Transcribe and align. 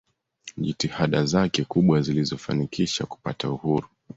jitihada 0.57 1.25
zake 1.25 1.63
kubwa 1.63 2.01
zilizo 2.01 2.37
fanikisha 2.37 3.05
kupata 3.05 3.49
uhuru 3.49 3.89